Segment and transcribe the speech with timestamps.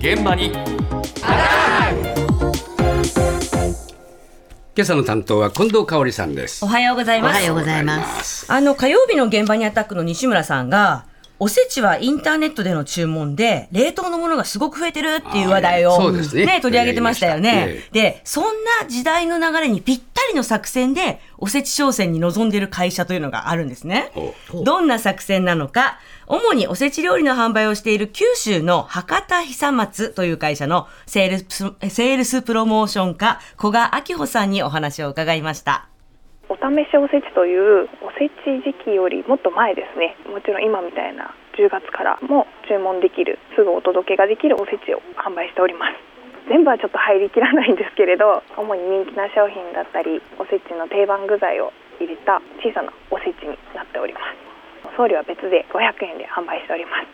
[0.00, 0.52] 現場に
[4.74, 7.30] 今朝の担当は近藤香織さんですおはようございます。
[7.32, 8.50] おはようございます。
[8.50, 11.04] あの、火曜日の現場にアタックの西村さんが、
[11.38, 17.88] おせちはインターネットでの注文で、冷凍のものがすごく増えてるっていう話題を、あーそうですね取り上げてましたよねえ。
[17.92, 24.10] で、そんな時代の流れにぴったりの作戦で、おせち商戦に臨んでいる会社というのがあるんですね。
[24.52, 35.88] おどんな作戦なのか、主におせち料理の販売をしている九州の博多久松という会社のセールスセールスプロモーション課、古賀明穂さんにお話を伺いました。
[36.48, 40.16] お試しおせちというおせち時期よりもっと前ですね。
[40.30, 46.11] もちろん今みたいな10月からも注文できるすぐお届けができるおせちを販売しております
[46.48, 54.96] 全部はちょっと入りきらないんですけれど 主に人気な商品だったりおせちの定番具材を入れた小さなおせちになっております。
[54.96, 57.06] 送料は別で500円で販売しております。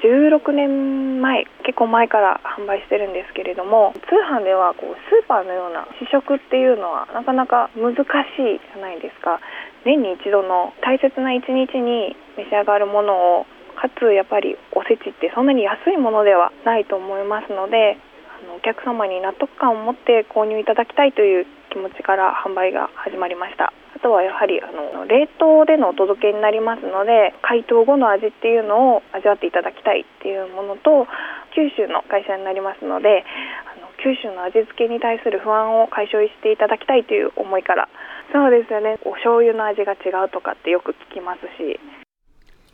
[0.00, 9.40] 16年前結構前から販売してるんですけれども通販ではこうスーパーのような試食っていうのはなかなか難しいじゃないですか。
[9.84, 17.98] 年に一度の大切な一日に召し上がるものをかつやっぱりおせちってそんなに安いものではないと思いますので
[18.42, 23.72] あのお客様に納得感を持って購入いただきたいという気持ちから販売が始まりました。
[23.96, 31.06] あとはやはりあの冷凍でのお届けになりますので解凍後の味っていうのを味わっていただきたいっていうものと
[31.54, 33.24] 九州の会社になりますので
[33.66, 37.88] あの九州の味付けに対する不安を解消していただきたいという思いから。
[38.30, 38.98] そうですよね。
[39.04, 41.80] お醤油の味が違うとかってよく聞きますし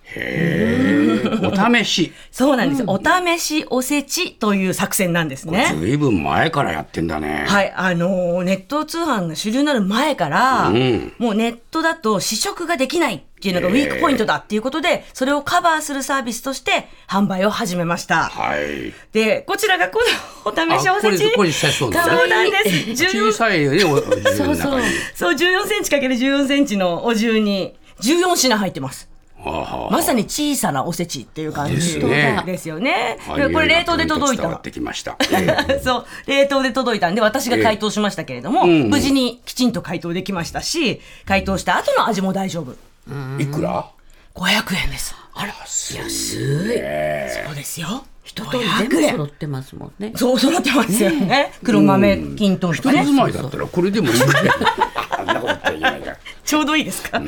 [0.05, 1.05] へえ
[1.43, 2.13] お試し。
[2.31, 5.75] そうなんです、お試しおせちという作戦なんですね。
[5.79, 7.45] ずいぶん前からやってんだね。
[7.49, 11.13] はい、あのーネット通販が主流になる前から、うん。
[11.19, 18.25] もうネットだと試食ができないっていうのがウィークポイントだっていうことで、それをカバーするサービスとして販売を始めました。
[18.25, 18.93] はい。
[19.13, 20.01] で、こちらがこ
[20.45, 21.27] のお試しおせち。
[21.27, 23.05] あこれそうなんです。
[23.05, 24.87] 小14さいよねお自分の中に。
[25.15, 29.14] そう、14センチかける14センチのお重に14品入ってます。
[29.91, 33.19] まさに小さなおせちっていう感じですよね。
[33.27, 34.49] はいでこれ冷凍で届いた。
[34.57, 35.17] てきました
[35.69, 42.75] えそう、冷凍で届いたんで、私が解凍しましたけれども、えうん無事にきちんと解凍できましたし、解凍した後の味も大丈夫。
[43.39, 43.87] えいくら
[44.35, 45.15] ？500円です。
[45.35, 45.97] あら、安い。
[47.47, 48.05] そうですよ。
[48.25, 50.13] 一通り全部揃ってますもんね。
[50.17, 51.53] そう、揃ってますよね。
[51.63, 53.17] 黒豆きんとんとかね人住。
[53.21, 54.33] まいだったらこれでもいいんだよ
[55.19, 57.19] あんなこと言っちゃいけないから ちょうどいいですか？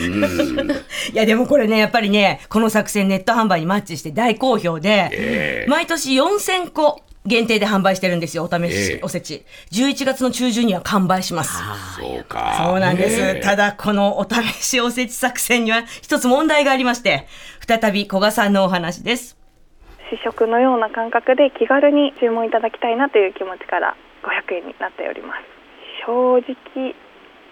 [1.13, 9.45] いや、でもこれね、やっぱりね、この作戦ネット販売にマッチして大好評で、毎年4000個限定で販売してるんですよ、お試しええおせち。
[9.73, 11.53] 11月の中旬には完売します。
[11.99, 13.21] そうかそうなんです。
[13.21, 17.27] ええただ、このお試しおせち作戦には一つ問題がありまして、
[17.67, 19.37] 再び古賀さんのお話です。
[20.11, 25.43] 試食のような感覚で気軽に注文いただきたいなという気持ちから500円になっております
[26.07, 26.95] 正直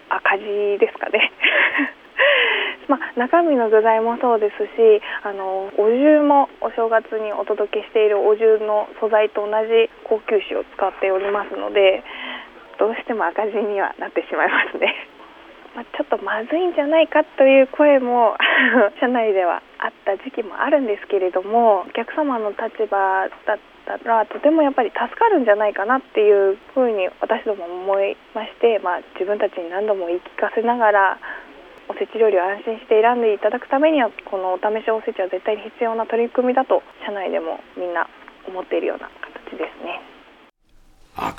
[0.09, 1.31] 赤字ですかね
[2.87, 12.03] まあ、中身の具材もそうですしあのお重もお正月にお届けしているお重の素材と同じ高級紙を使っておりますので
[12.77, 14.93] どうしても赤字にはなってしまいますね。
[15.75, 18.37] まあ、ちょっとまずいんじゃないかという声も
[18.99, 31.17] 社内ではあった時期もあるんですけれどもお客様の立場だったらとてもやっぱり助かるんじゃないかなっていうふうに私ども思いまして、まあ、自分たちに何度も言い聞かせながら
[31.89, 38.07] おせち料理を安心して選んでいただくためにはこのお試しおせちは絶対に必要な取り組みだと社内でもみんな
[38.47, 39.09] 思っているような
[39.49, 40.14] 形ですね。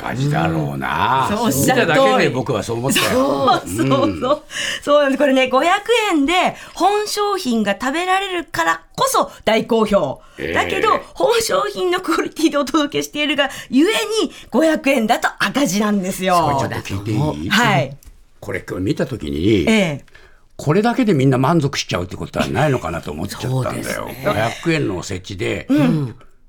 [0.09, 4.43] 赤字だろうな、そうおっし見ゃる通りただけで僕はそう思ったよそうそうそう。
[4.83, 5.19] そうなんです。
[5.19, 5.65] これね、500
[6.13, 6.33] 円で
[6.75, 10.21] 本商品が食べられるからこそ大好評。
[10.39, 16.69] ええだけど、本商品のクオリティでお届けしているが、ゆえに500円だと赤字なんですこれちょよっ。
[16.69, 17.11] と聞いて
[17.43, 17.97] いい、はい。
[18.41, 20.05] これ今日見た時に、ええ。
[20.57, 24.07] これだけでみんな満足しちゃうってことはないのかなと思っちゃったんだよ。
[24.07, 25.69] ね500円のおせちで、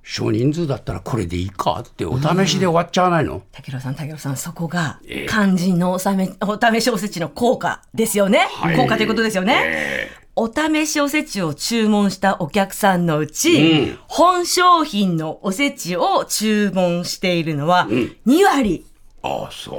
[0.10, 1.84] 少人数だったらこれでいいか？
[1.86, 8.48] ってお試しで終わっちゃわないの、竹郎さん、竹郎さん、そこがええ、肝心のおさめお試しおせちの効果ですよね。
[8.54, 9.62] はい効果ということですよね。
[9.66, 10.10] え
[10.40, 18.86] お試しおせちを注文したお客さんのうち、うん本商品のおせちを注文しているのは2割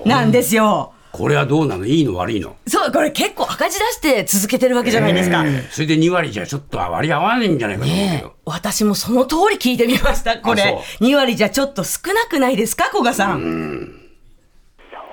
[0.04, 0.92] なんですよ。
[1.12, 1.86] これはどうなの？
[1.86, 2.56] いいの悪いの？
[2.66, 5.44] そう、これ結構赤字出して続けてるわけじゃないですか。
[5.44, 10.38] ええそれで2割じゃちょっと割り合わないんじゃないかと思うけど、私もその通り聞いてみました。
[10.38, 13.94] こあれ、2割じゃちょっと少なくないですか、古賀さん。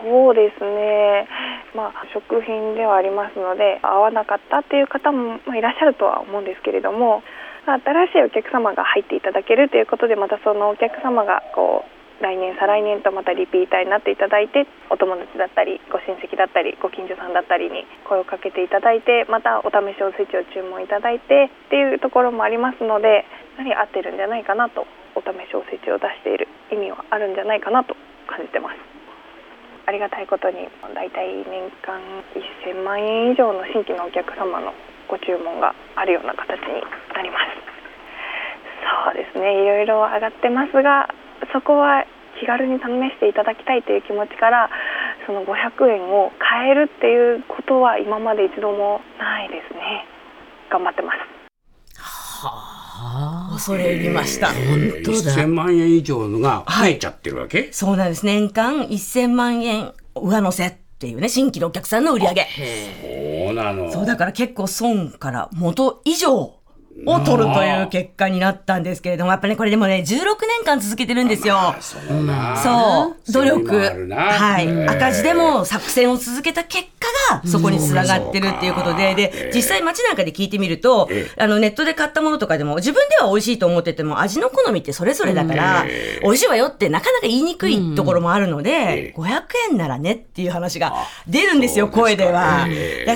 [0.08, 1.28] そうですね、
[1.76, 7.24] まあ、食品ではありますので合わなかったっていう方もまあいらっしゃるとは思うんですけれども
[7.66, 7.82] 新
[8.14, 23.26] しいお客様が入っていただけるということでまたそのお客様がこう来年再来年とまたリピーターになっていただいてお友達だったりご親戚だったりご近所さんだったりに声をかけていただいてまたお試しおせちを注文いただいてっていうところもありますので
[23.60, 27.96] やはり合ってるんじゃないかなとお試しおせちを出している意味はあるんじゃないかなと
[28.28, 28.96] 感じてます。
[29.86, 32.02] ありがたいことに大体年間
[32.66, 34.74] 1000万円以上の新規のお客様の
[35.08, 36.82] ご注文があるような形に
[37.14, 37.66] なります
[39.06, 41.08] そうですねいろいろ上がってますが
[41.54, 42.06] そこは
[42.40, 42.84] 気軽に試
[43.14, 44.70] していただきたいという気持ちから
[45.26, 50.06] その500円を変えるっていうことは今まで一度もないですね
[50.70, 51.18] 頑張ってます
[53.54, 54.48] 恐れ入りました。
[54.48, 54.56] 本
[55.04, 55.18] 当だ。
[55.18, 58.26] 1000万円以上のが増えちゃってるわけ、そうなんです。
[58.26, 62.48] 年間1000万円上乗せっていうね、新規のお客さんの売り上げ。
[63.46, 63.92] そうなの。
[63.92, 66.56] そうだから結構損から元以上
[67.06, 71.56] を取るという結果になったんですけれども、やっぱり、ね、これでもね、16年間続けてるんですよ。
[71.56, 73.32] まあ、そうなそう。
[73.34, 74.08] 努力。
[74.14, 74.88] はい。
[74.88, 76.95] 赤字でも作戦を続けた結果
[77.30, 85.86] が、そこにつながってるっていうことで、で、実際街なんかで聞いてみると、あの、ネットで買ったものとかでも、自分では美味しいと思ってても、味の好みってそれぞれだから、
[86.22, 90.94] 美味しいわよってなかなか言いにくいところもあるので、500円ならねっていう話が
[91.28, 92.68] 出るんですよ、声では。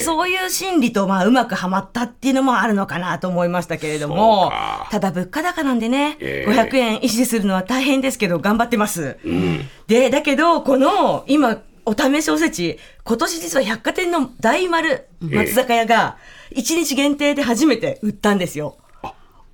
[0.01, 4.51] そういう心理と、まあ、うまくはまったっていうのもあるのかなと思いましたけれども、
[4.91, 9.17] ただ物価高なんでね、えー、500円維持するのは大変ですけど、頑張ってます。
[9.23, 11.57] うん、で、だけど、この、今、
[11.89, 16.17] お試しおせち、今年実は百貨店の大丸松坂屋が、
[16.55, 18.77] 1日限定で初めて売ったんですよ。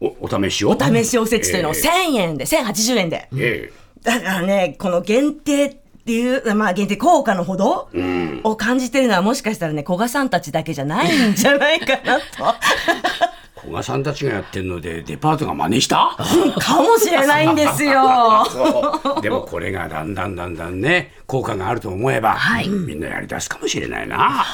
[0.02, 0.72] おお試しを？
[0.72, 3.30] お試しおせちというのを1000円で、1080円で。
[3.38, 7.90] えー、だからね、この限定っていう、まあ限定効果のほど
[8.44, 12.26] を感じてるのはもしかしたらね、古賀さんたちだけじゃないんじゃないかなと。
[13.66, 16.16] 古賀さんたちがやってるのでデパートが真似した？
[16.60, 18.46] かもしれないんですよ。
[19.22, 24.46] でもこれがだんだんだんだんね効果があると思えば、はい、みんなやりだすかもしれないな。